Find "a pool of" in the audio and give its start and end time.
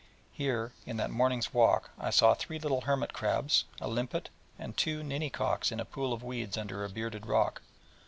5.79-6.23